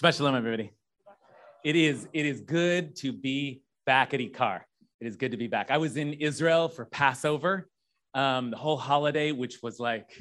Shabbat 0.00 0.16
shalom, 0.16 0.34
everybody. 0.34 0.72
It 1.62 1.76
is, 1.76 2.08
it 2.14 2.24
is 2.24 2.40
good 2.40 2.96
to 2.96 3.12
be 3.12 3.60
back 3.84 4.14
at 4.14 4.20
Ikar. 4.20 4.60
It 4.98 5.06
is 5.06 5.16
good 5.16 5.30
to 5.32 5.36
be 5.36 5.46
back. 5.46 5.70
I 5.70 5.76
was 5.76 5.98
in 5.98 6.14
Israel 6.14 6.70
for 6.70 6.86
Passover, 6.86 7.68
um, 8.14 8.50
the 8.50 8.56
whole 8.56 8.78
holiday, 8.78 9.30
which 9.32 9.62
was 9.62 9.78
like, 9.78 10.16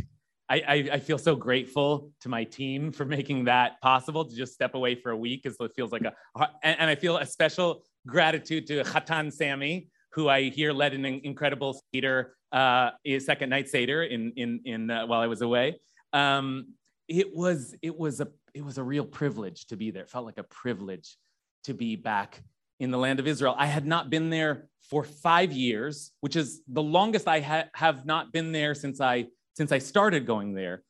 I, 0.50 0.56
I, 0.68 0.90
I, 0.96 1.00
feel 1.00 1.18
so 1.18 1.34
grateful 1.34 2.12
to 2.20 2.28
my 2.28 2.44
team 2.44 2.92
for 2.92 3.06
making 3.06 3.46
that 3.46 3.80
possible 3.80 4.26
to 4.26 4.36
just 4.36 4.54
step 4.54 4.76
away 4.76 4.96
for 4.96 5.12
a 5.12 5.18
week 5.18 5.44
because 5.44 5.56
it 5.62 5.72
feels 5.78 5.94
like 5.94 6.04
a, 6.04 6.14
and, 6.62 6.78
and, 6.78 6.90
I 6.90 6.96
feel 6.96 7.16
a 7.16 7.26
special 7.26 7.84
gratitude 8.06 8.68
to 8.68 8.84
Khatan 8.84 9.32
Sammy, 9.32 9.88
who 10.12 10.28
I 10.28 10.50
hear 10.50 10.74
led 10.74 10.94
an 10.94 11.06
incredible 11.06 11.82
Seder, 11.94 12.36
uh, 12.52 12.90
second 13.20 13.50
night 13.50 13.70
Seder 13.70 14.04
in, 14.04 14.34
in, 14.36 14.60
in 14.66 14.92
uh, 14.92 15.08
while 15.08 15.22
I 15.22 15.28
was 15.28 15.42
away. 15.42 15.80
Um, 16.12 16.74
it 17.10 17.36
was, 17.36 17.76
it 17.82 17.98
was 17.98 18.22
a 18.22 18.28
it 18.54 18.64
was 18.64 18.78
a 18.78 18.84
real 18.84 19.06
privilege 19.06 19.66
to 19.68 19.76
be 19.76 19.92
there. 19.92 20.04
It 20.04 20.10
felt 20.10 20.26
like 20.26 20.38
a 20.38 20.44
privilege 20.44 21.18
to 21.66 21.74
be 21.74 21.96
back 21.96 22.42
in 22.80 22.92
the 22.92 22.98
land 22.98 23.20
of 23.20 23.28
Israel. 23.28 23.56
I 23.58 23.66
had 23.66 23.86
not 23.86 24.10
been 24.10 24.30
there 24.30 24.70
for 24.90 25.04
five 25.04 25.52
years, 25.52 26.12
which 26.22 26.36
is 26.36 26.62
the 26.68 26.82
longest 26.82 27.28
I 27.28 27.42
ha- 27.42 27.70
have 27.74 28.06
not 28.06 28.32
been 28.32 28.52
there 28.52 28.74
since 28.74 29.02
I 29.02 29.28
since 29.56 29.72
I 29.72 29.80
started 29.80 30.26
going 30.26 30.54
there. 30.54 30.84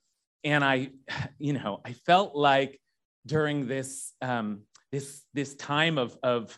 And 0.44 0.64
I, 0.64 0.92
you 1.38 1.54
know, 1.54 1.82
I 1.84 1.94
felt 1.94 2.36
like 2.36 2.80
during 3.26 3.68
this 3.68 4.14
um, 4.22 4.62
this 4.92 5.24
this 5.34 5.56
time 5.56 5.98
of 5.98 6.18
of 6.24 6.58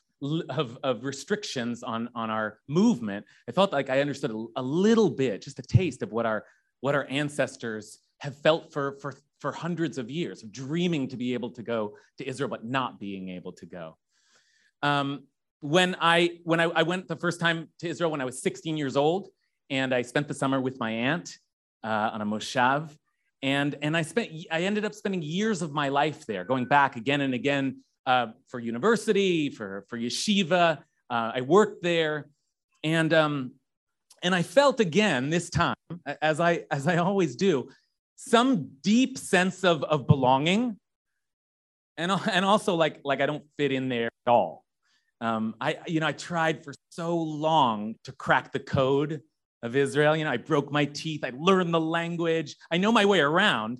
of, 0.49 0.77
of 0.83 1.03
restrictions 1.03 1.83
on 1.83 2.09
on 2.13 2.29
our 2.29 2.59
movement, 2.67 3.25
I 3.47 3.53
felt 3.53 3.71
like 3.71 3.89
I 3.89 4.01
understood 4.01 4.31
a, 4.31 4.45
a 4.57 4.61
little 4.61 5.09
bit, 5.09 5.41
just 5.41 5.59
a 5.59 5.63
taste 5.63 6.03
of 6.03 6.11
what 6.11 6.25
our 6.25 6.45
what 6.81 6.95
our 6.95 7.07
ancestors 7.09 7.99
have 8.19 8.37
felt 8.37 8.71
for 8.71 8.97
for 9.01 9.15
for 9.41 9.51
hundreds 9.51 9.97
of 9.97 10.09
years, 10.09 10.43
of 10.43 10.51
dreaming 10.51 11.07
to 11.09 11.17
be 11.17 11.33
able 11.33 11.49
to 11.49 11.63
go 11.63 11.97
to 12.19 12.27
Israel, 12.27 12.49
but 12.49 12.63
not 12.63 12.99
being 12.99 13.29
able 13.29 13.51
to 13.53 13.65
go. 13.65 13.97
Um, 14.83 15.23
when 15.59 15.95
I 15.99 16.39
when 16.43 16.59
I, 16.59 16.65
I, 16.65 16.83
went 16.83 17.07
the 17.07 17.15
first 17.15 17.39
time 17.39 17.67
to 17.79 17.87
Israel 17.87 18.09
when 18.09 18.21
I 18.21 18.25
was 18.25 18.41
16 18.41 18.77
years 18.77 18.95
old, 18.95 19.29
and 19.69 19.93
I 19.93 20.01
spent 20.01 20.27
the 20.27 20.33
summer 20.33 20.59
with 20.59 20.79
my 20.79 20.91
aunt 20.91 21.37
uh, 21.83 22.11
on 22.13 22.21
a 22.21 22.25
moshav, 22.25 22.95
and 23.41 23.75
and 23.81 23.97
I 23.97 24.03
spent 24.03 24.31
I 24.51 24.61
ended 24.61 24.85
up 24.85 24.93
spending 24.93 25.21
years 25.21 25.61
of 25.61 25.71
my 25.71 25.89
life 25.89 26.25
there, 26.25 26.43
going 26.43 26.65
back 26.65 26.95
again 26.95 27.21
and 27.21 27.33
again 27.33 27.83
uh, 28.05 28.27
for 28.47 28.59
university, 28.59 29.49
for 29.49 29.85
for 29.87 29.97
yeshiva. 29.97 30.79
Uh, 31.09 31.31
I 31.35 31.41
worked 31.41 31.83
there, 31.83 32.29
and 32.83 33.13
um, 33.13 33.51
and 34.23 34.33
I 34.33 34.43
felt 34.43 34.79
again 34.79 35.29
this 35.29 35.49
time, 35.49 35.75
as 36.21 36.39
I 36.39 36.65
as 36.71 36.87
I 36.87 36.97
always 36.97 37.35
do, 37.35 37.69
some 38.27 38.69
deep 38.81 39.17
sense 39.17 39.63
of, 39.63 39.83
of 39.83 40.05
belonging 40.05 40.77
and, 41.97 42.11
and 42.31 42.45
also 42.45 42.75
like, 42.75 42.99
like 43.03 43.19
I 43.19 43.25
don't 43.25 43.43
fit 43.57 43.71
in 43.71 43.89
there 43.89 44.09
at 44.27 44.31
all. 44.31 44.63
Um, 45.21 45.55
I, 45.59 45.77
you 45.87 45.99
know, 45.99 46.07
I 46.07 46.11
tried 46.11 46.63
for 46.63 46.73
so 46.89 47.17
long 47.17 47.95
to 48.03 48.11
crack 48.11 48.51
the 48.51 48.59
code 48.59 49.21
of 49.63 49.75
Israel. 49.75 50.15
You 50.15 50.23
know, 50.23 50.31
I 50.31 50.37
broke 50.37 50.71
my 50.71 50.85
teeth, 50.85 51.23
I 51.23 51.31
learned 51.35 51.73
the 51.73 51.79
language, 51.79 52.55
I 52.69 52.77
know 52.77 52.91
my 52.91 53.05
way 53.05 53.19
around, 53.19 53.79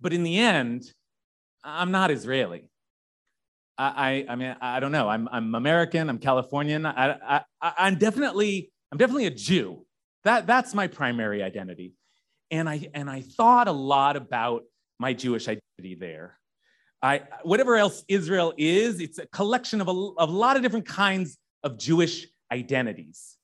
but 0.00 0.12
in 0.12 0.22
the 0.22 0.38
end, 0.38 0.84
I'm 1.64 1.90
not 1.90 2.10
Israeli. 2.10 2.68
I, 3.76 4.24
I, 4.28 4.32
I 4.32 4.36
mean, 4.36 4.56
I 4.60 4.80
don't 4.80 4.92
know. 4.92 5.08
I'm, 5.08 5.28
I'm 5.32 5.54
American. 5.54 6.08
I'm 6.08 6.18
Californian. 6.18 6.86
I, 6.86 7.16
I, 7.26 7.42
I'm 7.60 7.96
definitely, 7.96 8.70
I'm 8.90 8.98
definitely 8.98 9.26
a 9.26 9.30
Jew. 9.30 9.86
That, 10.24 10.46
that's 10.46 10.74
my 10.74 10.86
primary 10.86 11.42
identity 11.42 11.94
and 12.52 12.68
I 12.68 12.88
and 12.94 13.10
I 13.10 13.22
thought 13.22 13.66
a 13.66 13.72
lot 13.72 14.16
about 14.16 14.62
my 15.00 15.14
Jewish 15.14 15.48
identity 15.48 15.96
there. 15.98 16.38
I 17.02 17.22
whatever 17.42 17.74
else 17.74 18.04
Israel 18.06 18.52
is, 18.56 19.00
it's 19.00 19.18
a 19.18 19.26
collection 19.26 19.80
of 19.80 19.88
a, 19.88 19.90
of 19.90 20.28
a 20.28 20.32
lot 20.32 20.56
of 20.56 20.62
different 20.62 20.86
kinds 20.86 21.38
of 21.64 21.78
Jewish 21.78 22.28
identities. 22.52 23.36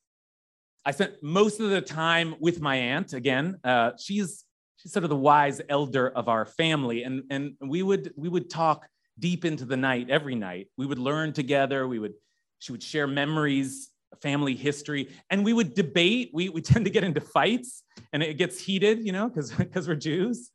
I 0.85 0.93
spent 0.93 1.23
most 1.23 1.59
of 1.59 1.71
the 1.71 1.81
time 1.81 2.37
with 2.39 2.61
my 2.61 2.77
aunt. 2.77 3.15
Again, 3.15 3.59
uh, 3.65 3.93
she's 3.99 4.45
she's 4.77 4.93
sort 4.93 5.05
of 5.05 5.11
the 5.11 5.17
wise 5.17 5.61
elder 5.69 6.09
of 6.09 6.29
our 6.29 6.45
family, 6.47 7.03
and 7.03 7.25
and 7.31 7.55
we 7.61 7.83
would 7.83 8.13
we 8.17 8.29
would 8.29 8.51
talk 8.51 8.87
deep 9.19 9.45
into 9.45 9.65
the 9.65 9.77
night 9.77 10.11
every 10.11 10.37
night. 10.37 10.69
We 10.77 10.87
would 10.87 10.99
learn 10.99 11.33
together. 11.33 11.89
We 11.89 11.99
would 11.99 12.15
she 12.59 12.73
would 12.73 12.83
share 12.83 13.07
memories 13.07 13.91
family 14.17 14.55
history. 14.55 15.09
And 15.31 15.45
we 15.45 15.53
would 15.53 15.75
debate. 15.75 16.31
We, 16.33 16.49
we 16.49 16.61
tend 16.63 16.85
to 16.85 16.91
get 16.91 17.05
into 17.05 17.21
fights 17.21 17.83
and 18.13 18.23
it 18.23 18.39
gets 18.39 18.61
heated 18.61 19.05
you 19.05 19.13
know 19.13 19.29
because 19.29 19.51
because 19.53 19.89
we're 19.89 19.95
jews. 19.95 20.51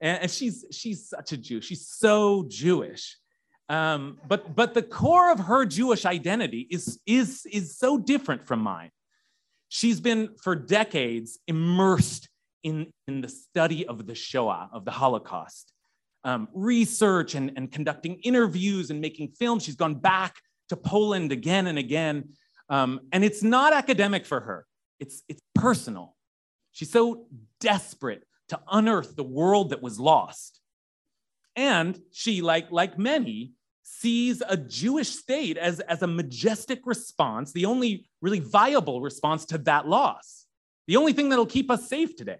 And, 0.00 0.22
and, 0.22 0.30
she's 0.30 0.64
she's 0.70 1.08
such 1.08 1.32
a 1.32 1.36
jew. 1.36 1.60
She's 1.60 1.86
so 1.86 2.46
jewish. 2.48 3.16
Um, 3.68 4.18
but 4.26 4.54
but 4.54 4.74
the 4.74 4.82
core 4.82 5.30
of 5.30 5.40
her 5.40 5.64
jewish 5.64 6.04
identity 6.04 6.66
is 6.70 7.00
is 7.06 7.46
is 7.50 7.78
so 7.78 7.98
different 7.98 8.44
from 8.44 8.60
mine. 8.60 8.90
She's 9.68 10.00
been 10.00 10.30
for 10.42 10.54
decades 10.54 11.38
immersed 11.46 12.28
in 12.62 12.90
in 13.06 13.20
the 13.20 13.28
study 13.28 13.86
of 13.86 14.06
the 14.06 14.14
shoah 14.14 14.70
of 14.72 14.84
the 14.84 14.90
holocaust. 14.90 15.72
Um, 16.24 16.48
research 16.52 17.36
and, 17.36 17.52
and 17.56 17.70
conducting 17.70 18.16
interviews 18.16 18.90
and 18.90 19.00
making 19.00 19.28
films. 19.38 19.64
She's 19.64 19.76
gone 19.76 19.94
back 19.94 20.34
to 20.68 20.76
poland 20.76 21.32
again 21.32 21.66
and 21.66 21.78
again 21.78 22.28
um, 22.68 23.00
and 23.12 23.24
it's 23.24 23.42
not 23.42 23.72
academic 23.72 24.26
for 24.26 24.40
her, 24.40 24.66
it's, 25.00 25.22
it's 25.28 25.40
personal. 25.54 26.14
She's 26.72 26.90
so 26.90 27.26
desperate 27.60 28.24
to 28.48 28.60
unearth 28.70 29.16
the 29.16 29.24
world 29.24 29.70
that 29.70 29.82
was 29.82 29.98
lost. 29.98 30.60
And 31.56 32.00
she, 32.12 32.40
like, 32.40 32.70
like 32.70 32.98
many, 32.98 33.52
sees 33.82 34.42
a 34.46 34.56
Jewish 34.56 35.08
state 35.08 35.56
as, 35.56 35.80
as 35.80 36.02
a 36.02 36.06
majestic 36.06 36.80
response, 36.84 37.52
the 37.52 37.64
only 37.64 38.08
really 38.20 38.38
viable 38.38 39.00
response 39.00 39.44
to 39.46 39.58
that 39.58 39.88
loss, 39.88 40.46
the 40.86 40.96
only 40.96 41.12
thing 41.12 41.30
that'll 41.30 41.46
keep 41.46 41.70
us 41.70 41.88
safe 41.88 42.14
today. 42.14 42.38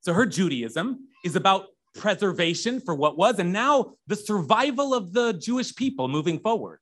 So 0.00 0.12
her 0.12 0.24
Judaism 0.24 1.08
is 1.24 1.36
about 1.36 1.66
preservation 1.94 2.80
for 2.80 2.94
what 2.94 3.16
was, 3.16 3.38
and 3.38 3.52
now 3.52 3.94
the 4.06 4.16
survival 4.16 4.94
of 4.94 5.12
the 5.12 5.32
Jewish 5.32 5.74
people 5.74 6.08
moving 6.08 6.38
forward. 6.38 6.80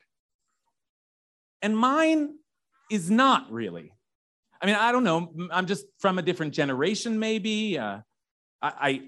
And 1.62 1.76
mine 1.78 2.34
is 2.90 3.10
not 3.10 3.50
really. 3.50 3.92
I 4.60 4.66
mean, 4.66 4.74
I 4.74 4.92
don't 4.92 5.04
know. 5.04 5.32
I'm 5.50 5.66
just 5.66 5.86
from 5.98 6.18
a 6.18 6.22
different 6.22 6.52
generation, 6.52 7.18
maybe. 7.18 7.78
Uh, 7.78 8.00
I, 8.60 9.02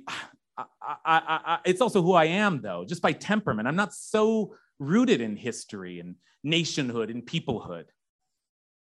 I, 0.56 0.64
I, 0.82 0.96
I, 1.04 1.58
it's 1.64 1.80
also 1.80 2.02
who 2.02 2.12
I 2.12 2.24
am, 2.26 2.60
though, 2.60 2.84
just 2.84 3.02
by 3.02 3.12
temperament. 3.12 3.68
I'm 3.68 3.76
not 3.76 3.92
so 3.92 4.54
rooted 4.78 5.20
in 5.20 5.36
history 5.36 6.00
and 6.00 6.16
nationhood 6.42 7.10
and 7.10 7.24
peoplehood. 7.24 7.84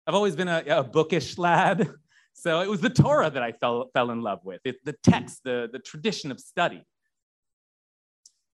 I've 0.08 0.16
always 0.16 0.36
been 0.36 0.48
a, 0.48 0.64
a 0.68 0.84
bookish 0.84 1.38
lad. 1.38 1.90
So 2.34 2.62
it 2.62 2.70
was 2.70 2.80
the 2.80 2.90
Torah 2.90 3.30
that 3.30 3.44
I 3.44 3.52
fell, 3.52 3.90
fell 3.94 4.12
in 4.12 4.22
love 4.22 4.40
with, 4.44 4.62
it, 4.64 4.78
the 4.86 4.96
text, 5.04 5.42
the, 5.44 5.70
the 5.72 5.80
tradition 5.80 6.32
of 6.32 6.40
study. 6.40 6.82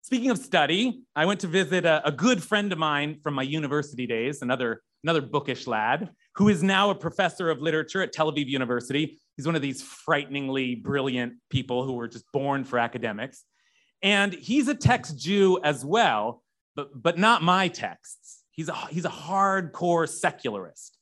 Speaking 0.02 0.31
of 0.31 0.38
study, 0.40 1.04
I 1.16 1.25
went 1.25 1.42
to 1.42 1.48
visit 1.48 1.86
a, 1.86 2.06
a 2.08 2.12
good 2.12 2.42
friend 2.42 2.72
of 2.72 2.80
mine 2.80 3.19
from 3.22 3.36
my 3.36 3.44
university 3.44 4.08
days, 4.08 4.42
another 4.42 4.81
another 5.07 5.21
bookish 5.21 5.68
lad, 5.68 6.09
who 6.36 6.50
is 6.50 6.62
now 6.62 6.89
a 6.89 6.95
professor 6.95 7.50
of 7.50 7.62
literature 7.62 8.01
at 8.01 8.12
Tel 8.12 8.30
Aviv 8.30 8.48
University. 8.48 9.18
He's 9.38 9.45
one 9.45 9.56
of 9.56 9.62
these 9.62 9.81
frighteningly 9.81 10.75
brilliant 10.75 11.36
people 11.50 11.86
who 11.86 11.94
were 11.94 12.09
just 12.09 12.25
born 12.33 12.65
for 12.65 12.77
academics. 12.77 13.45
And 14.04 14.33
he's 14.33 14.68
a 14.68 14.75
text 14.75 15.18
Jew 15.18 15.62
as 15.63 15.86
well, 15.86 16.44
but, 16.75 16.89
but 16.94 17.18
not 17.18 17.42
my 17.42 17.69
texts. 17.69 18.44
He's 18.51 18.68
a, 18.68 18.75
he's 18.89 19.06
a 19.06 19.09
hardcore 19.09 20.09
secularist. 20.09 20.98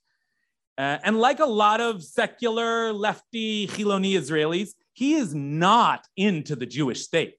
Uh, 0.78 1.00
and 1.04 1.20
like 1.20 1.40
a 1.40 1.46
lot 1.48 1.82
of 1.82 2.04
secular 2.04 2.94
lefty 2.94 3.66
Chiloni 3.66 4.14
Israelis, 4.14 4.70
he 4.94 5.16
is 5.16 5.34
not 5.34 6.06
into 6.16 6.56
the 6.56 6.68
Jewish 6.68 7.02
state. 7.02 7.38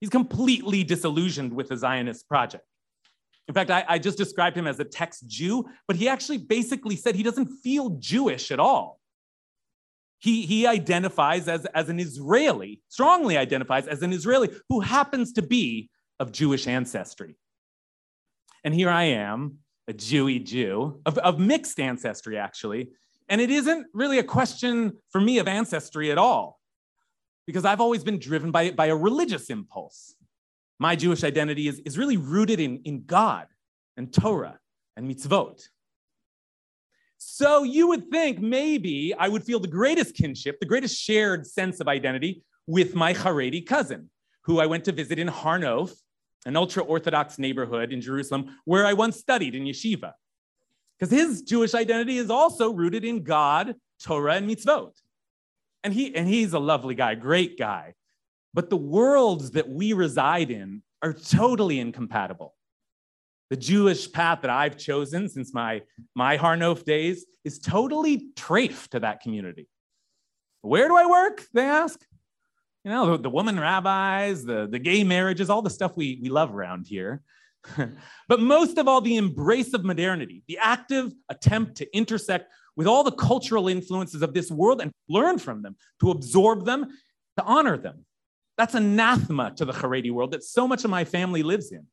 He's 0.00 0.10
completely 0.10 0.84
disillusioned 0.84 1.54
with 1.54 1.70
the 1.70 1.78
Zionist 1.78 2.28
project. 2.28 2.64
In 3.48 3.54
fact, 3.54 3.70
I, 3.70 3.84
I, 3.88 3.98
just 3.98 4.16
described 4.16 4.56
him 4.56 4.66
as 4.66 4.80
a 4.80 4.84
text 4.84 5.26
Jew, 5.26 5.66
but 5.86 5.96
he 5.96 6.08
actually 6.08 6.38
basically 6.38 6.96
said 6.96 7.14
he 7.14 7.22
doesn't 7.22 7.48
feel 7.62 7.90
Jewish 7.98 8.50
at 8.50 8.58
all. 8.58 9.00
He, 10.18 10.46
he 10.46 10.66
identifies 10.66 11.48
as, 11.48 11.66
as 11.66 11.90
an 11.90 12.00
Israeli, 12.00 12.80
strongly 12.88 13.36
identifies 13.36 13.86
as 13.86 14.02
an 14.02 14.12
Israeli 14.12 14.48
who 14.70 14.80
happens 14.80 15.34
to 15.34 15.42
be 15.42 15.90
of 16.18 16.32
Jewish 16.32 16.66
ancestry. 16.66 17.36
And 18.64 18.72
here 18.72 18.88
I 18.88 19.04
am, 19.04 19.58
a 19.86 19.92
Jewy 19.92 20.42
Jew, 20.42 21.02
of, 21.04 21.18
of 21.18 21.38
mixed 21.38 21.78
ancestry, 21.78 22.38
actually. 22.38 22.88
And 23.28 23.40
it 23.40 23.50
isn't 23.50 23.86
really 23.92 24.18
a 24.18 24.24
question 24.24 24.94
for 25.10 25.20
me 25.20 25.38
of 25.38 25.46
ancestry 25.46 26.10
at 26.10 26.16
all, 26.16 26.58
because 27.46 27.66
I've 27.66 27.82
always 27.82 28.02
been 28.02 28.18
driven 28.18 28.50
by, 28.50 28.70
by 28.70 28.86
a 28.86 28.96
religious 28.96 29.50
impulse. 29.50 30.14
My 30.84 30.96
Jewish 30.96 31.24
identity 31.24 31.66
is, 31.66 31.78
is 31.86 31.96
really 31.96 32.18
rooted 32.18 32.60
in, 32.60 32.82
in 32.84 33.04
God 33.06 33.46
and 33.96 34.12
Torah 34.12 34.58
and 34.98 35.10
mitzvot. 35.10 35.66
So 37.16 37.62
you 37.62 37.88
would 37.88 38.10
think 38.10 38.38
maybe 38.38 39.14
I 39.18 39.30
would 39.30 39.44
feel 39.44 39.60
the 39.60 39.74
greatest 39.80 40.14
kinship, 40.14 40.60
the 40.60 40.66
greatest 40.66 40.94
shared 41.00 41.46
sense 41.46 41.80
of 41.80 41.88
identity 41.88 42.42
with 42.66 42.94
my 42.94 43.14
Haredi 43.14 43.64
cousin, 43.66 44.10
who 44.42 44.60
I 44.60 44.66
went 44.66 44.84
to 44.84 44.92
visit 44.92 45.18
in 45.18 45.26
Har 45.26 45.58
Nof, 45.58 45.90
an 46.44 46.54
ultra 46.54 46.82
Orthodox 46.84 47.38
neighborhood 47.38 47.90
in 47.90 48.02
Jerusalem 48.02 48.54
where 48.66 48.84
I 48.84 48.92
once 48.92 49.16
studied 49.16 49.54
in 49.54 49.64
yeshiva. 49.64 50.12
Because 50.98 51.10
his 51.10 51.40
Jewish 51.40 51.72
identity 51.72 52.18
is 52.18 52.28
also 52.28 52.70
rooted 52.70 53.06
in 53.06 53.22
God, 53.22 53.74
Torah, 54.02 54.34
and 54.34 54.46
mitzvot. 54.46 54.92
And, 55.82 55.94
he, 55.94 56.14
and 56.14 56.28
he's 56.28 56.52
a 56.52 56.58
lovely 56.58 56.94
guy, 56.94 57.14
great 57.14 57.58
guy. 57.58 57.94
But 58.54 58.70
the 58.70 58.76
worlds 58.76 59.50
that 59.50 59.68
we 59.68 59.92
reside 59.92 60.50
in 60.50 60.82
are 61.02 61.12
totally 61.12 61.80
incompatible. 61.80 62.54
The 63.50 63.56
Jewish 63.56 64.10
path 64.10 64.40
that 64.42 64.50
I've 64.50 64.78
chosen 64.78 65.28
since 65.28 65.52
my, 65.52 65.82
my 66.14 66.36
Har 66.36 66.56
Nof 66.56 66.84
days 66.84 67.26
is 67.44 67.58
totally 67.58 68.28
trafe 68.36 68.88
to 68.88 69.00
that 69.00 69.20
community. 69.20 69.68
Where 70.62 70.88
do 70.88 70.96
I 70.96 71.06
work? 71.06 71.44
They 71.52 71.64
ask. 71.64 72.00
You 72.84 72.90
know, 72.90 73.12
the, 73.12 73.24
the 73.24 73.30
woman 73.30 73.58
rabbis, 73.58 74.44
the, 74.44 74.66
the 74.70 74.78
gay 74.78 75.04
marriages, 75.04 75.50
all 75.50 75.62
the 75.62 75.70
stuff 75.70 75.92
we, 75.96 76.18
we 76.22 76.28
love 76.28 76.54
around 76.54 76.86
here. 76.86 77.22
but 78.28 78.40
most 78.40 78.78
of 78.78 78.88
all, 78.88 79.00
the 79.00 79.16
embrace 79.16 79.74
of 79.74 79.84
modernity, 79.84 80.42
the 80.48 80.58
active 80.58 81.12
attempt 81.28 81.76
to 81.76 81.96
intersect 81.96 82.50
with 82.76 82.86
all 82.86 83.04
the 83.04 83.12
cultural 83.12 83.68
influences 83.68 84.22
of 84.22 84.34
this 84.34 84.50
world 84.50 84.80
and 84.80 84.92
learn 85.08 85.38
from 85.38 85.62
them, 85.62 85.76
to 86.00 86.10
absorb 86.10 86.64
them, 86.64 86.86
to 87.36 87.44
honor 87.44 87.76
them. 87.76 88.04
That's 88.56 88.74
anathema 88.74 89.52
to 89.56 89.64
the 89.64 89.72
Haredi 89.72 90.12
world 90.12 90.32
that 90.32 90.44
so 90.44 90.68
much 90.68 90.84
of 90.84 90.90
my 90.90 91.04
family 91.04 91.42
lives 91.42 91.72
in. 91.72 91.86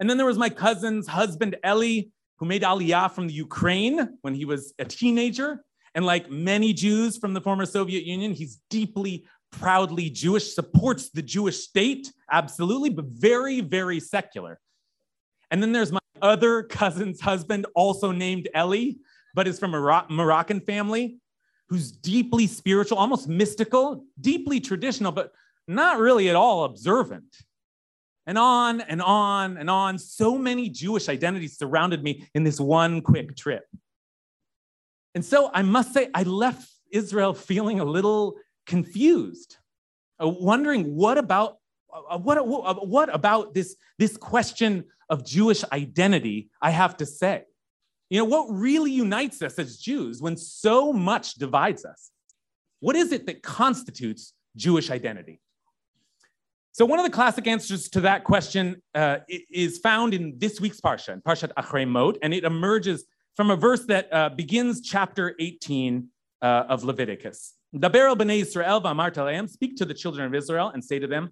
And 0.00 0.08
then 0.08 0.16
there 0.16 0.26
was 0.26 0.38
my 0.38 0.48
cousin's 0.48 1.06
husband, 1.06 1.56
Eli, 1.66 2.02
who 2.38 2.46
made 2.46 2.62
Aliyah 2.62 3.10
from 3.10 3.26
the 3.26 3.34
Ukraine 3.34 4.16
when 4.22 4.34
he 4.34 4.44
was 4.44 4.72
a 4.78 4.84
teenager. 4.84 5.64
And 5.94 6.06
like 6.06 6.30
many 6.30 6.72
Jews 6.72 7.18
from 7.18 7.34
the 7.34 7.40
former 7.40 7.66
Soviet 7.66 8.04
Union, 8.04 8.32
he's 8.32 8.60
deeply, 8.70 9.26
proudly 9.50 10.08
Jewish, 10.08 10.54
supports 10.54 11.10
the 11.10 11.22
Jewish 11.22 11.58
state, 11.58 12.12
absolutely, 12.30 12.90
but 12.90 13.06
very, 13.06 13.60
very 13.60 13.98
secular. 13.98 14.60
And 15.50 15.62
then 15.62 15.72
there's 15.72 15.92
my 15.92 15.98
other 16.22 16.62
cousin's 16.62 17.20
husband, 17.20 17.66
also 17.74 18.12
named 18.12 18.48
Eli, 18.56 18.92
but 19.34 19.48
is 19.48 19.58
from 19.58 19.74
a 19.74 20.06
Moroccan 20.08 20.60
family, 20.60 21.18
who's 21.68 21.92
deeply 21.92 22.46
spiritual, 22.46 22.98
almost 22.98 23.28
mystical, 23.28 24.04
deeply 24.20 24.60
traditional, 24.60 25.12
but 25.12 25.32
not 25.66 25.98
really 25.98 26.28
at 26.28 26.36
all 26.36 26.64
observant 26.64 27.36
and 28.26 28.38
on 28.38 28.80
and 28.82 29.02
on 29.02 29.56
and 29.56 29.68
on. 29.68 29.98
So 29.98 30.38
many 30.38 30.68
Jewish 30.68 31.08
identities 31.08 31.58
surrounded 31.58 32.02
me 32.02 32.28
in 32.34 32.44
this 32.44 32.60
one 32.60 33.00
quick 33.00 33.36
trip. 33.36 33.64
And 35.14 35.24
so 35.24 35.50
I 35.52 35.62
must 35.62 35.92
say, 35.92 36.08
I 36.14 36.22
left 36.22 36.70
Israel 36.92 37.34
feeling 37.34 37.80
a 37.80 37.84
little 37.84 38.36
confused, 38.66 39.56
uh, 40.22 40.28
wondering 40.28 40.94
what 40.94 41.18
about 41.18 41.56
uh, 41.92 42.18
what, 42.18 42.36
uh, 42.38 42.74
what 42.74 43.14
about 43.14 43.54
this, 43.54 43.76
this 43.98 44.16
question 44.16 44.84
of 45.08 45.24
Jewish 45.24 45.64
identity 45.72 46.50
I 46.60 46.70
have 46.70 46.98
to 46.98 47.06
say? 47.06 47.44
You 48.10 48.18
know, 48.18 48.24
what 48.24 48.46
really 48.50 48.90
unites 48.90 49.42
us 49.42 49.58
as 49.58 49.76
Jews 49.76 50.22
when 50.22 50.36
so 50.36 50.92
much 50.92 51.34
divides 51.34 51.84
us? 51.84 52.10
What 52.80 52.96
is 52.96 53.12
it 53.12 53.26
that 53.26 53.42
constitutes 53.42 54.32
Jewish 54.56 54.90
identity? 54.90 55.40
So 56.72 56.86
one 56.86 57.00
of 57.00 57.04
the 57.04 57.10
classic 57.10 57.46
answers 57.46 57.88
to 57.90 58.00
that 58.02 58.24
question 58.24 58.80
uh, 58.94 59.18
is 59.50 59.78
found 59.78 60.14
in 60.14 60.34
this 60.38 60.60
week's 60.60 60.80
parsha, 60.80 61.12
in 61.12 61.20
Parshat 61.20 61.52
Achrei 61.58 61.86
Mot, 61.86 62.16
and 62.22 62.32
it 62.32 62.44
emerges 62.44 63.04
from 63.34 63.50
a 63.50 63.56
verse 63.56 63.84
that 63.86 64.08
uh, 64.12 64.28
begins 64.30 64.80
chapter 64.80 65.34
18 65.40 66.08
uh, 66.40 66.44
of 66.68 66.84
Leviticus. 66.84 67.54
Daber 67.74 68.08
el 68.08 68.16
b'nei 68.16 68.40
Israel 68.40 68.80
v'amart 68.80 69.50
speak 69.50 69.76
to 69.76 69.84
the 69.84 69.92
children 69.92 70.26
of 70.26 70.34
Israel 70.34 70.68
and 70.68 70.84
say 70.84 70.98
to 70.98 71.06
them, 71.06 71.30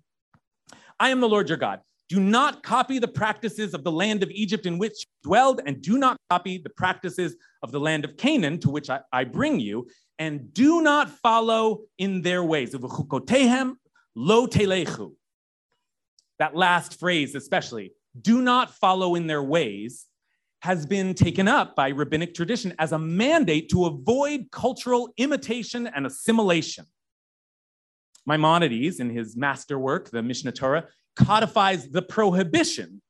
I 0.98 1.10
am 1.10 1.20
the 1.20 1.28
Lord 1.28 1.48
your 1.48 1.58
God. 1.58 1.80
Do 2.08 2.20
not 2.20 2.62
copy 2.62 2.98
the 2.98 3.08
practices 3.08 3.74
of 3.74 3.82
the 3.82 3.90
land 3.90 4.22
of 4.22 4.30
Egypt 4.30 4.64
in 4.64 4.78
which 4.78 4.92
you 4.92 5.28
dwelled, 5.28 5.60
and 5.66 5.82
do 5.82 5.98
not 5.98 6.16
copy 6.30 6.58
the 6.58 6.70
practices 6.70 7.36
of 7.62 7.72
the 7.72 7.80
land 7.80 8.04
of 8.04 8.16
Canaan 8.16 8.60
to 8.60 8.70
which 8.70 8.88
I, 8.90 9.00
I 9.12 9.24
bring 9.24 9.58
you, 9.58 9.88
and 10.18 10.54
do 10.54 10.82
not 10.82 11.10
follow 11.10 11.82
in 11.98 12.22
their 12.22 12.44
ways. 12.44 12.72
That 16.38 16.54
last 16.54 17.00
phrase 17.00 17.34
especially, 17.34 17.92
do 18.20 18.40
not 18.40 18.70
follow 18.70 19.14
in 19.14 19.26
their 19.26 19.42
ways, 19.42 20.06
has 20.62 20.86
been 20.86 21.14
taken 21.14 21.48
up 21.48 21.76
by 21.76 21.88
rabbinic 21.88 22.34
tradition 22.34 22.74
as 22.78 22.92
a 22.92 22.98
mandate 22.98 23.68
to 23.70 23.84
avoid 23.86 24.46
cultural 24.50 25.12
imitation 25.16 25.86
and 25.86 26.06
assimilation. 26.06 26.86
Maimonides, 28.26 29.00
in 29.00 29.10
his 29.10 29.36
masterwork, 29.36 30.10
the 30.10 30.18
Mishneh 30.18 30.54
Torah, 30.54 30.86
codifies 31.14 31.88
the 31.88 32.02
prohibition 32.02 33.00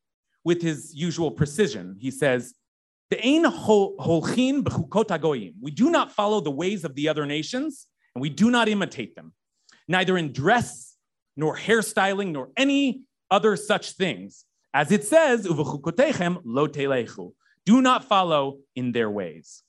with 0.45 0.63
his 0.63 0.95
usual 0.95 1.31
precision. 1.31 1.97
He 1.99 2.11
says, 2.11 2.55
we 3.11 3.17
do 5.71 5.91
not 5.91 6.13
follow 6.13 6.41
the 6.41 6.51
ways 6.51 6.85
of 6.85 6.95
the 6.95 7.09
other 7.09 7.27
nations, 7.27 7.87
and 8.15 8.23
we 8.23 8.31
do 8.31 8.51
not 8.51 8.69
imitate 8.69 9.15
them, 9.15 9.33
neither 9.89 10.17
in 10.17 10.33
dress, 10.33 10.97
nor 11.37 11.57
hairstyling, 11.57 12.33
nor 12.33 12.51
any 12.57 13.03
other 13.31 13.57
such 13.57 13.93
things. 13.93 14.45
As 14.73 14.91
it 14.93 15.05
says, 15.05 15.47
lo 15.49 16.67
do 17.67 17.83
not 17.83 18.05
follow 18.05 18.59
in 18.75 18.93
their 18.93 19.11
ways. 19.11 19.63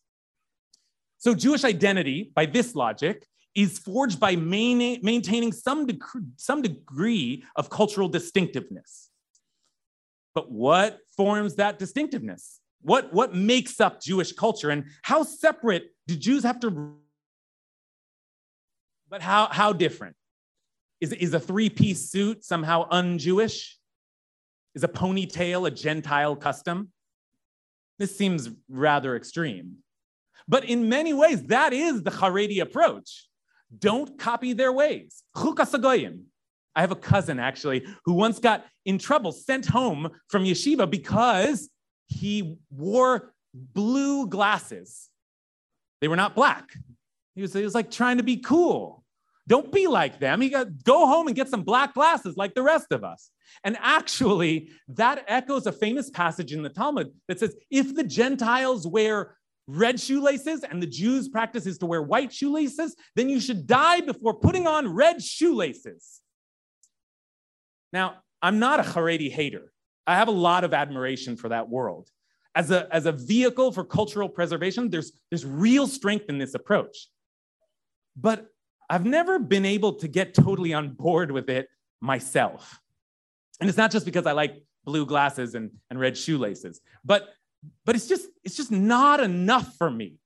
So 1.18 1.34
Jewish 1.34 1.64
identity, 1.64 2.32
by 2.36 2.46
this 2.46 2.76
logic, 2.76 3.26
is 3.58 3.80
forged 3.80 4.20
by 4.20 4.36
main, 4.36 5.00
maintaining 5.02 5.52
some, 5.52 5.88
dec- 5.88 6.26
some 6.36 6.62
degree 6.62 7.44
of 7.56 7.72
cultural 7.72 8.08
distinctiveness. 8.08 9.10
But 10.36 10.52
what 10.52 11.00
forms 11.18 11.56
that 11.56 11.80
distinctiveness? 11.80 12.60
What, 12.82 13.12
what 13.12 13.34
makes 13.34 13.82
up 13.82 14.00
Jewish 14.00 14.32
culture? 14.32 14.70
And 14.70 14.86
how 15.02 15.24
separate 15.24 15.96
do 16.06 16.16
Jews 16.16 16.44
have 16.44 16.60
to? 16.60 16.94
But 19.10 19.24
how, 19.24 19.48
how 19.48 19.74
different? 19.74 20.16
Is, 21.02 21.12
is 21.14 21.34
a 21.34 21.40
three 21.40 21.72
piece 21.72 22.12
suit 22.12 22.46
somehow 22.46 22.88
un 22.92 23.18
Jewish? 23.18 23.80
Is 24.76 24.84
a 24.84 24.88
ponytail 24.88 25.68
a 25.68 25.72
Gentile 25.72 26.36
custom? 26.36 26.92
This 27.98 28.16
seems 28.16 28.52
rather 28.70 29.16
extreme. 29.16 29.78
But 30.48 30.66
in 30.66 30.88
many 30.90 31.14
ways, 31.14 31.42
that 31.46 31.74
is 31.74 32.04
the 32.04 32.12
Haredi 32.12 32.62
approach. 32.62 33.28
Don't 33.78 34.18
copy 34.18 34.54
their 34.54 34.72
ways. 34.72 35.24
I 35.36 36.82
have 36.82 36.92
a 36.92 36.96
cousin 36.96 37.40
actually 37.40 37.86
who 38.06 38.14
once 38.14 38.40
got 38.40 38.66
in 38.86 38.98
trouble, 38.98 39.32
sent 39.32 39.66
home 39.66 40.10
from 40.28 40.44
yeshiva 40.44 40.90
because 40.90 41.70
he 42.08 42.58
wore 42.70 43.34
blue 43.54 44.28
glasses. 44.28 45.10
They 46.02 46.08
were 46.08 46.16
not 46.16 46.36
black. 46.36 46.70
He 47.36 47.42
was, 47.42 47.54
he 47.54 47.64
was 47.64 47.76
like 47.76 47.92
trying 47.92 48.18
to 48.18 48.24
be 48.24 48.38
cool. 48.38 49.04
Don't 49.48 49.72
be 49.72 49.88
like 49.88 50.20
them. 50.20 50.42
You 50.42 50.50
got 50.50 50.84
go 50.84 51.08
home 51.08 51.28
and 51.28 51.36
get 51.36 51.50
some 51.50 51.64
black 51.64 51.94
glasses 51.94 52.36
like 52.36 52.54
the 52.54 52.62
rest 52.62 52.88
of 52.92 53.04
us. 53.04 53.32
And 53.64 53.78
actually, 53.80 54.70
that 54.90 55.24
echoes 55.28 55.68
a 55.68 55.72
famous 55.72 56.10
passage 56.10 56.52
in 56.52 56.64
the 56.64 56.70
Talmud 56.70 57.12
that 57.28 57.40
says, 57.40 57.56
if 57.72 57.96
the 57.96 58.04
Gentiles 58.04 58.86
wear 58.86 59.38
red 59.68 60.00
shoelaces 60.00 60.64
and 60.64 60.82
the 60.82 60.88
Jews' 60.88 61.28
practice 61.28 61.66
is 61.66 61.78
to 61.80 61.86
wear 61.86 62.02
white 62.02 62.34
shoelaces, 62.34 62.96
then 63.16 63.30
you 63.30 63.40
should 63.40 63.68
die 63.68 64.02
before 64.02 64.34
putting 64.34 64.66
on 64.66 64.94
red 64.94 65.22
shoelaces. 65.22 66.22
Now, 67.92 68.16
I'm 68.42 68.60
not 68.60 68.80
a 68.80 68.84
Haredi 68.84 69.32
hater. 69.32 69.72
I 70.06 70.16
have 70.16 70.30
a 70.30 70.32
lot 70.32 70.64
of 70.64 70.74
admiration 70.74 71.36
for 71.36 71.50
that 71.50 71.70
world. 71.70 72.10
As 72.56 72.72
a, 72.72 72.88
as 72.94 73.06
a 73.06 73.12
vehicle 73.12 73.72
for 73.72 73.84
cultural 73.84 74.30
preservation, 74.30 74.90
there's, 74.90 75.12
there's 75.30 75.46
real 75.46 75.86
strength 75.86 76.26
in 76.30 76.38
this 76.38 76.54
approach. 76.54 77.10
But 78.16 78.48
I've 78.90 79.06
never 79.06 79.38
been 79.38 79.66
able 79.66 79.94
to 79.96 80.08
get 80.08 80.34
totally 80.34 80.74
on 80.74 80.94
board 80.94 81.32
with 81.32 81.50
it 81.50 81.68
myself. 82.00 82.80
And 83.60 83.70
it's 83.70 83.78
not 83.78 83.92
just 83.92 84.06
because 84.06 84.26
I 84.26 84.32
like 84.32 84.64
blue 84.86 85.06
glasses 85.06 85.56
and, 85.56 85.72
and 85.90 86.00
red 86.00 86.18
shoelaces, 86.18 86.80
but, 87.04 87.28
but 87.86 87.96
it's 87.96 88.08
just 88.08 88.28
it's 88.44 88.56
just 88.56 88.72
not 88.72 89.20
enough 89.20 89.76
for 89.78 89.90
me. 89.90 90.20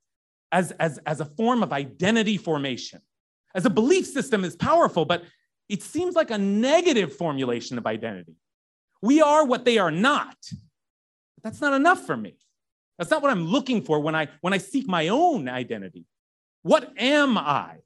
as, 0.51 0.71
as, 0.71 0.99
as 1.05 1.21
a 1.21 1.25
form 1.25 1.63
of 1.63 1.71
identity 1.71 2.37
formation. 2.37 3.01
As 3.55 3.65
a 3.65 3.69
belief 3.69 4.05
system 4.05 4.43
is 4.43 4.55
powerful, 4.55 5.05
but 5.05 5.23
it 5.69 5.81
seems 5.83 6.15
like 6.15 6.31
a 6.31 6.37
negative 6.37 7.15
formulation 7.15 7.77
of 7.77 7.85
identity. 7.85 8.35
We 9.01 9.21
are 9.21 9.45
what 9.45 9.65
they 9.65 9.77
are 9.77 9.91
not. 9.91 10.35
But 10.51 11.43
that's 11.43 11.61
not 11.61 11.73
enough 11.73 12.05
for 12.05 12.17
me. 12.17 12.35
That's 12.97 13.09
not 13.09 13.21
what 13.21 13.31
I'm 13.31 13.45
looking 13.45 13.81
for 13.81 13.99
when 13.99 14.15
I, 14.15 14.27
when 14.41 14.53
I 14.53 14.57
seek 14.57 14.87
my 14.87 15.07
own 15.07 15.49
identity. 15.49 16.05
What 16.63 16.93
am 16.97 17.37
I? 17.37 17.77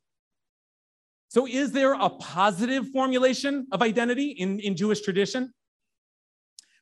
So, 1.30 1.48
is 1.48 1.72
there 1.72 1.94
a 1.94 2.10
positive 2.10 2.90
formulation 2.90 3.68
of 3.72 3.82
identity 3.82 4.30
in, 4.30 4.60
in 4.60 4.76
Jewish 4.76 5.02
tradition? 5.02 5.54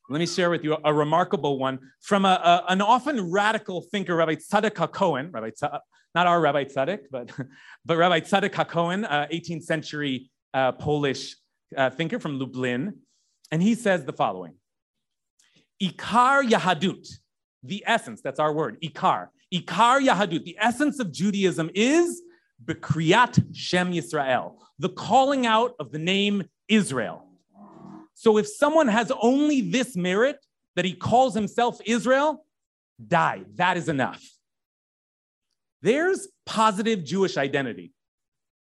Let 0.10 0.20
me 0.20 0.26
share 0.26 0.50
with 0.50 0.64
you 0.64 0.78
a, 0.84 0.94
remarkable 0.94 1.58
one 1.58 1.80
from 2.02 2.26
a, 2.26 2.64
a, 2.68 2.72
an 2.72 2.82
often 2.82 3.32
radical 3.32 3.82
thinker, 3.82 4.16
Rabbi 4.16 4.36
Tzadok 4.36 4.72
HaKohen, 4.72 5.34
Rabbi 5.34 5.52
Tzadok, 5.52 5.80
not 6.14 6.28
our 6.28 6.42
Rabbi 6.42 6.66
Tzadok, 6.66 7.00
but, 7.10 7.32
but 7.86 7.98
Rabbi 7.98 8.20
Tzadok 8.20 8.52
HaKohen, 8.52 9.06
uh, 9.10 9.28
18th 9.28 9.64
century 9.64 10.30
uh, 10.54 10.74
Polish 10.74 11.36
uh, 11.78 11.90
thinker 11.90 12.20
from 12.20 12.38
Lublin. 12.38 12.94
And 13.52 13.64
he 13.64 13.76
says 13.76 14.04
the 14.04 14.14
following 14.14 14.56
Ikar 15.82 16.50
Yahadut, 16.50 17.08
the 17.64 17.84
essence, 17.88 18.22
that's 18.22 18.40
our 18.40 18.54
word, 18.54 18.82
Ikar. 18.82 19.28
Ikar 19.54 20.06
Yahadut, 20.06 20.44
the 20.44 20.58
essence 20.60 21.00
of 21.00 21.14
Judaism 21.14 21.70
is 21.74 22.22
Bekriyat 22.64 23.56
Shem 23.56 23.94
Yisrael, 23.94 24.56
the 24.80 24.90
calling 24.90 25.46
out 25.46 25.76
of 25.80 25.92
the 25.92 26.00
name 26.00 26.44
Israel. 26.68 27.30
So 28.14 28.38
if 28.38 28.48
someone 28.48 28.88
has 28.88 29.12
only 29.22 29.62
this 29.62 29.96
merit 29.96 30.38
that 30.76 30.86
he 30.86 30.94
calls 30.94 31.34
himself 31.34 31.80
Israel, 31.86 32.46
die. 33.06 33.44
That 33.56 33.78
is 33.78 33.90
enough. 33.90 34.24
There's 35.82 36.28
positive 36.46 37.04
Jewish 37.04 37.38
identity. 37.38 37.94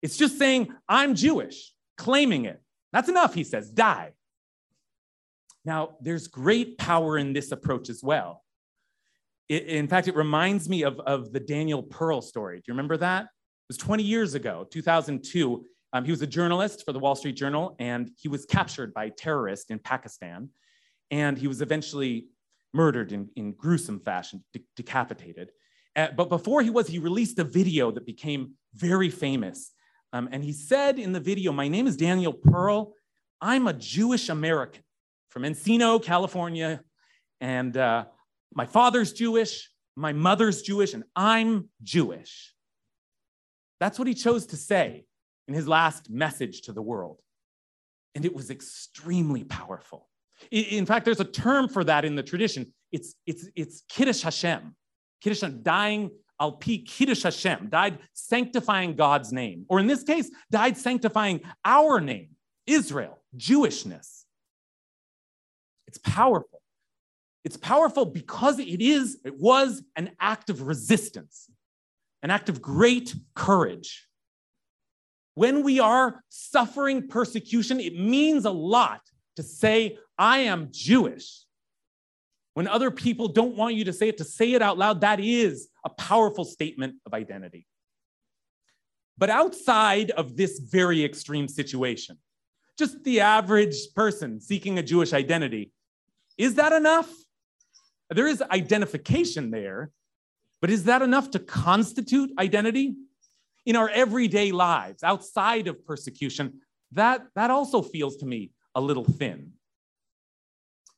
It's 0.02 0.18
just 0.18 0.38
saying, 0.38 0.74
I'm 0.88 1.16
Jewish, 1.16 1.74
claiming 1.98 2.46
it. 2.46 2.62
That's 2.94 3.10
enough, 3.10 3.34
he 3.34 3.44
says, 3.44 3.70
die. 3.70 4.12
Now, 5.66 5.98
there's 6.02 6.28
great 6.28 6.78
power 6.78 7.18
in 7.18 7.34
this 7.34 7.52
approach 7.52 7.90
as 7.90 8.02
well. 8.04 8.44
It, 9.50 9.68
in 9.68 9.88
fact, 9.88 10.08
it 10.08 10.16
reminds 10.16 10.70
me 10.70 10.84
of, 10.84 11.00
of 11.00 11.34
the 11.34 11.40
Daniel 11.40 11.84
Pearl 11.84 12.22
story. 12.22 12.58
Do 12.58 12.64
you 12.68 12.74
remember 12.74 12.98
that? 12.98 13.24
It 13.24 13.70
was 13.70 13.78
20 13.78 14.04
years 14.04 14.34
ago, 14.34 14.68
2002. 14.70 15.66
Um, 15.94 16.04
he 16.06 16.12
was 16.12 16.22
a 16.22 16.28
journalist 16.28 16.84
for 16.86 16.92
the 16.92 17.00
Wall 17.00 17.16
Street 17.16 17.36
Journal, 17.36 17.76
and 17.80 18.12
he 18.18 18.28
was 18.28 18.46
captured 18.46 18.94
by 18.94 19.10
terrorists 19.10 19.70
in 19.70 19.80
Pakistan. 19.80 20.50
And 21.12 21.38
he 21.38 21.48
was 21.48 21.62
eventually 21.62 22.28
murdered 22.74 23.12
in, 23.12 23.30
in 23.36 23.54
gruesome 23.54 24.00
fashion, 24.02 24.44
de- 24.54 24.64
decapitated. 24.76 25.52
Uh, 25.96 26.10
but 26.16 26.30
before 26.30 26.62
he 26.62 26.70
was, 26.70 26.88
he 26.88 27.00
released 27.00 27.40
a 27.40 27.44
video 27.44 27.92
that 27.92 28.06
became 28.06 28.54
very 28.76 29.10
famous. 29.10 29.72
Um, 30.14 30.30
and 30.32 30.44
he 30.44 30.52
said 30.52 31.00
in 31.00 31.14
the 31.14 31.20
video, 31.20 31.52
My 31.52 31.68
name 31.68 31.88
is 31.88 31.98
Daniel 31.98 32.34
Pearl. 32.34 32.94
I'm 33.42 33.68
a 33.68 33.74
Jewish 33.74 34.30
American 34.30 34.84
from 35.30 35.44
Encino, 35.44 36.04
California. 36.04 36.82
And 37.40 37.76
uh, 37.78 38.06
my 38.54 38.66
father's 38.66 39.14
Jewish, 39.14 39.70
my 39.96 40.14
mother's 40.14 40.62
Jewish, 40.62 40.94
and 40.94 41.04
I'm 41.16 41.70
Jewish. 41.82 42.54
That's 43.80 43.98
what 43.98 44.08
he 44.08 44.14
chose 44.14 44.48
to 44.48 44.58
say 44.58 45.06
in 45.48 45.54
his 45.54 45.68
last 45.68 46.10
message 46.10 46.62
to 46.64 46.74
the 46.74 46.82
world. 46.82 47.22
And 48.16 48.26
it 48.26 48.36
was 48.36 48.50
extremely 48.50 49.44
powerful. 49.44 50.08
In 50.52 50.86
fact, 50.86 51.06
there's 51.06 51.20
a 51.20 51.26
term 51.26 51.68
for 51.68 51.84
that 51.84 52.06
in 52.06 52.16
the 52.16 52.24
tradition. 52.24 52.74
It's, 52.92 53.16
it's, 53.26 53.48
it's 53.56 53.84
Kiddush 53.90 54.22
Hashem. 54.22 54.76
Kiddush 55.22 55.42
dying 55.62 56.12
al 56.40 56.54
pi 56.54 56.84
Kiddush 56.86 57.24
Hashem, 57.24 57.70
died 57.70 58.00
sanctifying 58.14 58.96
God's 58.96 59.32
name. 59.32 59.66
Or 59.70 59.80
in 59.80 59.88
this 59.88 60.04
case, 60.04 60.30
died 60.52 60.78
sanctifying 60.78 61.42
our 61.66 62.00
name, 62.00 62.30
Israel, 62.66 63.20
Jewishness. 63.36 64.26
It's 65.88 65.98
powerful. 65.98 66.62
It's 67.44 67.58
powerful 67.58 68.06
because 68.06 68.60
it 68.60 68.82
is, 68.82 69.20
it 69.24 69.40
was 69.40 69.82
an 69.96 70.12
act 70.20 70.50
of 70.50 70.64
resistance, 70.64 71.50
an 72.22 72.30
act 72.30 72.50
of 72.50 72.62
great 72.62 73.16
courage. 73.36 74.07
When 75.38 75.62
we 75.62 75.80
are 75.80 76.24
suffering 76.30 77.08
persecution, 77.08 77.80
it 77.80 77.94
means 77.94 78.46
a 78.46 78.50
lot 78.50 79.02
to 79.36 79.44
say, 79.44 80.00
I 80.18 80.40
am 80.40 80.70
Jewish. 80.72 81.44
When 82.56 82.68
other 82.68 82.90
people 82.90 83.28
don't 83.28 83.56
want 83.56 83.76
you 83.76 83.86
to 83.86 83.94
say 83.94 84.08
it, 84.10 84.18
to 84.18 84.24
say 84.24 84.54
it 84.54 84.64
out 84.64 84.80
loud, 84.80 85.02
that 85.02 85.20
is 85.20 85.70
a 85.86 85.92
powerful 85.92 86.44
statement 86.44 86.96
of 87.06 87.14
identity. 87.14 87.68
But 89.16 89.30
outside 89.30 90.10
of 90.10 90.38
this 90.38 90.58
very 90.58 91.06
extreme 91.06 91.48
situation, 91.48 92.18
just 92.76 93.04
the 93.04 93.20
average 93.20 93.94
person 93.94 94.42
seeking 94.42 94.80
a 94.80 94.82
Jewish 94.82 95.14
identity, 95.14 95.72
is 96.36 96.56
that 96.56 96.74
enough? 96.74 97.12
There 98.10 98.26
is 98.26 98.42
identification 98.42 99.52
there, 99.52 99.92
but 100.62 100.72
is 100.72 100.86
that 100.86 101.04
enough 101.04 101.30
to 101.30 101.38
constitute 101.38 102.32
identity? 102.40 102.96
In 103.68 103.76
our 103.76 103.90
everyday 103.90 104.54
lives 104.54 105.04
outside 105.04 105.68
of 105.68 105.86
persecution, 105.86 106.62
that, 106.94 107.28
that 107.36 107.52
also 107.52 107.82
feels 107.82 108.16
to 108.16 108.26
me 108.26 108.50
a 108.74 108.82
little 108.82 109.04
thin. 109.04 109.52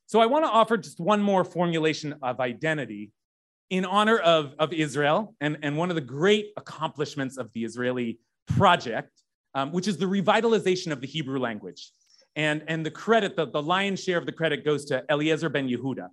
So 0.06 0.20
I 0.20 0.26
want 0.26 0.44
to 0.44 0.50
offer 0.50 0.76
just 0.76 1.00
one 1.00 1.20
more 1.20 1.44
formulation 1.44 2.14
of 2.22 2.38
identity 2.38 3.10
in 3.70 3.84
honor 3.84 4.18
of, 4.18 4.54
of 4.60 4.72
Israel 4.72 5.34
and, 5.40 5.58
and 5.62 5.76
one 5.76 5.90
of 5.90 5.96
the 5.96 6.00
great 6.00 6.52
accomplishments 6.56 7.38
of 7.38 7.52
the 7.54 7.64
Israeli 7.64 8.20
project, 8.46 9.20
um, 9.56 9.72
which 9.72 9.88
is 9.88 9.98
the 9.98 10.06
revitalization 10.06 10.92
of 10.92 11.00
the 11.00 11.08
Hebrew 11.08 11.40
language. 11.40 11.90
And, 12.36 12.62
and 12.68 12.86
the 12.86 12.90
credit, 12.92 13.34
the, 13.34 13.46
the 13.46 13.62
lion's 13.62 14.00
share 14.00 14.16
of 14.16 14.26
the 14.26 14.32
credit 14.32 14.64
goes 14.64 14.84
to 14.86 15.04
Eliezer 15.10 15.48
ben 15.48 15.68
Yehuda. 15.68 16.06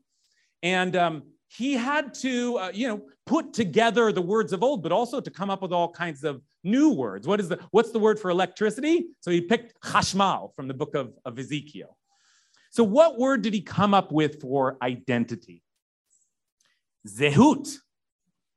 And 0.64 0.96
um, 0.96 1.24
he 1.48 1.74
had 1.74 2.14
to, 2.16 2.58
uh, 2.58 2.72
you 2.74 2.88
know, 2.88 3.02
put 3.26 3.54
together 3.54 4.12
the 4.12 4.22
words 4.22 4.54
of 4.54 4.64
old, 4.64 4.84
but 4.84 4.92
also 4.92 5.20
to 5.20 5.32
come 5.32 5.50
up 5.50 5.62
with 5.62 5.72
all 5.72 5.90
kinds 5.92 6.24
of 6.24 6.42
new 6.64 6.92
words. 6.92 7.28
What 7.28 7.40
is 7.40 7.50
the, 7.50 7.60
what's 7.72 7.92
the 7.92 8.00
word 8.00 8.20
for 8.20 8.30
electricity? 8.30 9.08
So 9.22 9.32
he 9.32 9.42
picked 9.42 9.82
chashmal 9.82 10.54
from 10.56 10.68
the 10.68 10.74
book 10.74 10.96
of, 10.96 11.14
of 11.26 11.40
Ezekiel. 11.40 11.98
So 12.72 12.84
what 12.84 13.18
word 13.18 13.42
did 13.42 13.54
he 13.54 13.62
come 13.62 13.94
up 13.94 14.12
with 14.12 14.42
for 14.42 14.78
identity? 14.82 15.64
Zehut, 17.08 17.74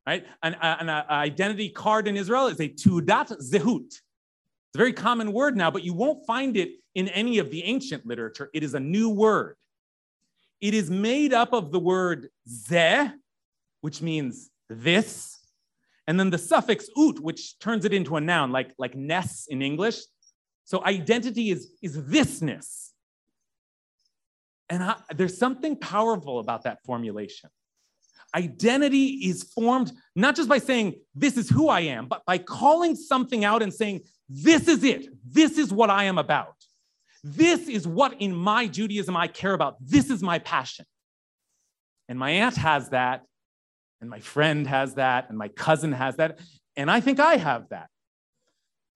right? 0.06 0.26
An, 0.42 0.56
an, 0.61 0.88
an 0.88 1.04
identity 1.09 1.68
card 1.68 2.09
in 2.09 2.16
Israel 2.16 2.49
is 2.49 2.61
a 2.61 2.68
teudat 2.68 3.30
zehut. 3.40 3.87
It's 3.87 4.76
a 4.76 4.78
very 4.78 4.92
common 4.92 5.32
word 5.32 5.56
now, 5.56 5.70
but 5.70 5.85
you 5.85 5.94
won't 5.94 6.26
find 6.26 6.56
it 6.56 6.70
in 6.94 7.09
any 7.09 7.38
of 7.38 7.50
the 7.50 7.64
ancient 7.64 8.04
literature. 8.06 8.50
It 8.52 8.62
is 8.62 8.75
a 8.75 8.80
new 8.80 9.09
word. 9.09 9.56
It 10.61 10.75
is 10.75 10.90
made 10.90 11.33
up 11.33 11.52
of 11.52 11.73
the 11.73 11.79
word 11.79 12.29
ze, 12.49 13.11
which 13.81 14.02
means 14.02 14.50
this, 14.69 15.38
and 16.07 16.19
then 16.19 16.31
the 16.31 16.38
suffix 16.38 16.88
ut, 16.97 17.21
which 17.21 17.59
turns 17.59 17.85
it 17.85 17.95
into 17.95 18.17
a 18.17 18.21
noun, 18.21 18.52
like, 18.52 18.75
like 18.79 18.95
ness 18.95 19.47
in 19.49 19.62
English. 19.62 19.97
So 20.64 20.85
identity 20.85 21.50
is, 21.50 21.73
is 21.83 21.97
thisness. 21.97 22.90
And 24.69 24.83
I, 24.83 24.97
there's 25.14 25.37
something 25.37 25.76
powerful 25.76 26.38
about 26.38 26.64
that 26.64 26.79
formulation. 26.85 27.50
Identity 28.35 29.07
is 29.29 29.43
formed 29.43 29.93
not 30.14 30.37
just 30.37 30.49
by 30.49 30.59
saying, 30.59 30.95
This 31.14 31.37
is 31.37 31.49
who 31.49 31.69
I 31.69 31.81
am, 31.81 32.07
but 32.07 32.25
by 32.25 32.38
calling 32.38 32.95
something 32.95 33.45
out 33.45 33.62
and 33.62 33.75
saying, 33.75 34.02
This 34.29 34.69
is 34.69 34.85
it. 34.85 35.09
This 35.29 35.59
is 35.59 35.73
what 35.73 35.90
I 35.90 36.05
am 36.05 36.19
about. 36.19 36.55
This 37.23 37.69
is 37.69 37.87
what 37.87 38.21
in 38.21 38.35
my 38.35 38.67
Judaism 38.67 39.17
I 39.17 39.29
care 39.29 39.53
about. 39.53 39.77
This 39.81 40.11
is 40.11 40.23
my 40.23 40.39
passion. 40.39 40.87
And 42.09 42.19
my 42.19 42.31
aunt 42.31 42.57
has 42.57 42.89
that, 42.91 43.25
and 44.00 44.11
my 44.11 44.21
friend 44.21 44.67
has 44.67 44.95
that, 44.95 45.29
and 45.29 45.39
my 45.39 45.49
cousin 45.49 45.93
has 45.93 46.17
that, 46.17 46.41
and 46.77 46.91
I 46.91 47.00
think 47.00 47.21
I 47.21 47.37
have 47.37 47.69
that. 47.69 47.89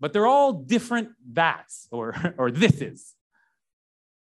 But 0.00 0.12
they're 0.12 0.26
all 0.26 0.52
different 0.52 1.10
that's 1.32 1.86
or, 1.90 2.14
or 2.38 2.50
this 2.50 2.80
is. 2.80 3.14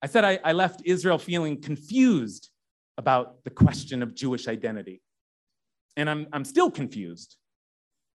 I 0.00 0.06
said 0.06 0.24
I, 0.24 0.38
I 0.44 0.52
left 0.52 0.82
Israel 0.84 1.18
feeling 1.18 1.60
confused 1.60 2.50
about 2.96 3.44
the 3.44 3.50
question 3.50 4.02
of 4.02 4.14
Jewish 4.14 4.48
identity. 4.48 5.02
And 5.96 6.08
I'm, 6.08 6.26
I'm 6.32 6.44
still 6.44 6.70
confused. 6.70 7.36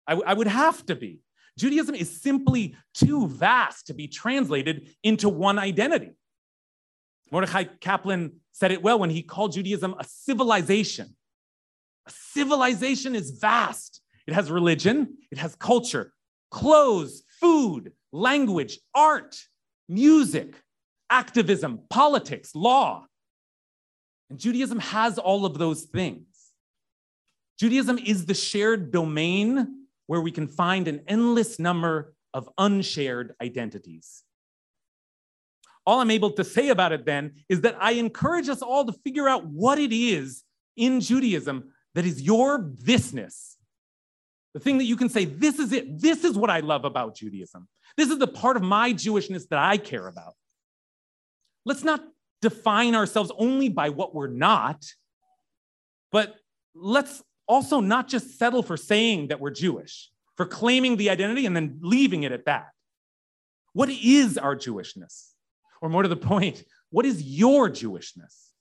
I, 0.08 0.14
I 0.14 0.34
would 0.34 0.48
have 0.48 0.86
to 0.88 0.96
be. 0.96 1.20
Judaism 1.58 1.96
is 1.96 2.22
simply 2.22 2.76
too 2.94 3.28
vast 3.28 3.88
to 3.88 3.94
be 3.94 4.08
translated 4.08 4.90
into 5.04 5.30
one 5.30 5.60
identity. 5.60 6.12
Mordecai 7.32 7.64
Kaplan 7.64 8.40
said 8.52 8.72
it 8.72 8.82
well 8.82 9.00
when 9.00 9.10
he 9.10 9.22
called 9.22 9.54
Judaism 9.54 9.96
a 10.00 10.04
civilization. 10.04 11.16
A 12.08 12.12
civilization 12.12 13.16
is 13.16 13.32
vast. 13.32 14.02
It 14.28 14.34
has 14.34 14.52
religion, 14.52 15.18
it 15.32 15.38
has 15.38 15.56
culture, 15.56 16.14
clothes, 16.52 17.24
food, 17.40 17.94
language, 18.12 18.80
art, 18.94 19.36
music, 19.88 20.56
activism, 21.10 21.80
politics, 21.90 22.54
law. 22.54 23.06
And 24.30 24.40
Judaism 24.40 24.80
has 24.80 25.18
all 25.18 25.46
of 25.46 25.58
those 25.58 25.84
things. 25.84 26.26
Judaism 27.60 27.98
is 27.98 28.26
the 28.26 28.34
shared 28.34 28.92
domain 28.92 29.79
where 30.10 30.22
we 30.22 30.32
can 30.32 30.48
find 30.48 30.88
an 30.88 31.02
endless 31.08 31.60
number 31.60 32.16
of 32.34 32.50
unshared 32.58 33.36
identities. 33.40 34.24
All 35.86 36.00
I'm 36.00 36.10
able 36.10 36.32
to 36.32 36.44
say 36.44 36.70
about 36.70 36.94
it 36.94 37.06
then 37.06 37.36
is 37.48 37.62
that 37.62 37.78
I 37.80 37.92
encourage 37.92 38.50
us 38.50 38.64
all 38.64 38.84
to 38.86 38.92
figure 39.04 39.30
out 39.30 39.46
what 39.46 39.78
it 39.78 39.94
is 39.94 40.44
in 40.76 41.00
Judaism 41.00 41.74
that 41.94 42.08
is 42.08 42.24
your 42.24 42.60
thisness. 42.60 43.58
The 44.56 44.60
thing 44.60 44.80
that 44.80 44.86
you 44.86 44.96
can 44.96 45.10
say, 45.10 45.26
this 45.26 45.60
is 45.60 45.72
it. 45.74 46.02
This 46.02 46.24
is 46.24 46.36
what 46.36 46.50
I 46.50 46.62
love 46.62 46.86
about 46.86 47.16
Judaism. 47.16 47.68
This 47.96 48.10
is 48.10 48.18
the 48.18 48.26
part 48.26 48.58
of 48.58 48.64
my 48.64 48.94
Jewishness 48.94 49.48
that 49.50 49.60
I 49.60 49.78
care 49.78 50.08
about. 50.08 50.34
Let's 51.66 51.84
not 51.84 52.04
define 52.42 52.96
ourselves 52.96 53.32
only 53.38 53.70
by 53.70 53.90
what 53.90 54.16
we're 54.16 54.26
not, 54.26 54.84
but 56.12 56.34
let's 56.74 57.22
also 57.50 57.82
not 57.82 58.08
just 58.08 58.38
settle 58.38 58.64
for 58.64 58.78
saying 58.78 59.28
that 59.28 59.42
we're 59.42 59.50
Jewish, 59.50 60.10
for 60.38 60.46
claiming 60.46 60.96
the 60.96 61.10
identity 61.10 61.46
and 61.48 61.56
then 61.56 61.80
leaving 61.82 62.24
it 62.24 62.32
at 62.32 62.46
that. 62.46 62.68
What 63.74 63.90
is 63.90 64.38
our 64.38 64.56
Jewishness? 64.56 65.32
Or 65.82 65.90
more 65.90 66.04
to 66.04 66.10
the 66.10 66.16
point, 66.16 66.64
what 66.92 67.06
is 67.06 67.22
your 67.22 67.70
Jewishness? 67.70 68.52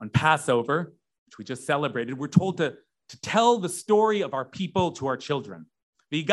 On 0.00 0.08
Passover, 0.08 0.94
which 1.26 1.38
we 1.38 1.44
just 1.44 1.66
celebrated, 1.66 2.18
we're 2.18 2.28
told 2.28 2.56
to, 2.56 2.76
to 3.10 3.20
tell 3.20 3.58
the 3.58 3.68
story 3.68 4.22
of 4.22 4.32
our 4.32 4.44
people 4.44 4.92
to 4.92 5.06
our 5.06 5.16
children. 5.16 5.66
And 6.10 6.26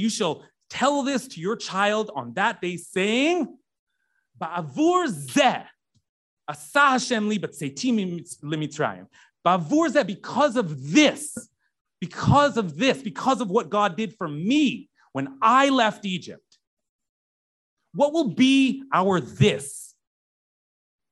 you 0.00 0.08
shall 0.08 0.44
tell 0.68 1.02
this 1.02 1.28
to 1.28 1.40
your 1.40 1.56
child 1.56 2.10
on 2.14 2.34
that 2.34 2.60
day, 2.60 2.76
saying, 2.76 3.56
Ba'avur 4.40 5.06
zeh, 5.08 5.66
asa 6.52 6.80
Hashem 6.80 7.28
li 7.28 7.38
limitzrayim. 7.38 9.06
Ba'avur 9.44 9.90
zeh, 9.90 10.06
because 10.06 10.56
of 10.56 10.92
this, 10.92 11.36
because 12.00 12.56
of 12.56 12.76
this, 12.76 13.02
because 13.02 13.40
of 13.40 13.50
what 13.50 13.70
God 13.70 13.96
did 13.96 14.14
for 14.16 14.28
me 14.28 14.88
when 15.12 15.38
I 15.40 15.68
left 15.68 16.04
Egypt. 16.04 16.58
What 17.94 18.12
will 18.12 18.30
be 18.30 18.84
our 18.92 19.20
this? 19.20 19.94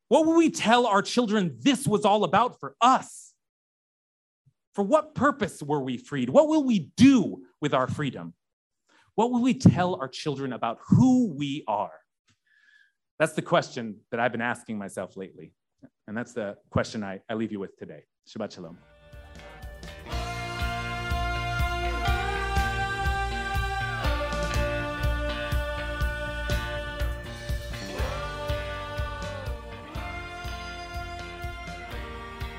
What 0.09 0.27
will 0.27 0.37
we 0.37 0.51
tell 0.51 0.87
our 0.87 1.03
children 1.03 1.57
this 1.61 1.87
was 1.87 2.05
all 2.05 2.25
about 2.25 2.59
for 2.59 2.75
us? 2.81 3.33
For 4.75 4.83
what 4.83 5.15
purpose 5.15 5.63
were 5.63 5.81
we 5.81 5.99
freed? 5.99 6.31
What 6.31 6.49
will 6.49 6.65
we 6.65 6.91
do 6.97 7.43
with 7.61 7.75
our 7.75 7.87
freedom? 7.87 8.35
What 9.15 9.31
will 9.31 9.43
we 9.43 9.55
tell 9.55 9.97
our 9.97 10.09
children 10.09 10.53
about 10.53 10.79
who 10.89 11.35
we 11.35 11.65
are? 11.69 12.00
That's 13.21 13.35
the 13.35 13.43
question 13.43 13.97
that 14.11 14.19
I've 14.19 14.33
been 14.33 14.41
asking 14.41 14.79
myself 14.79 15.15
lately. 15.15 15.53
And 16.09 16.17
that's 16.17 16.33
the 16.33 16.57
question 16.71 17.05
I, 17.05 17.21
I 17.29 17.35
leave 17.35 17.53
you 17.53 17.61
with 17.61 17.77
today. 17.77 18.05
Shabbat 18.27 18.55
Shalom. 18.55 18.79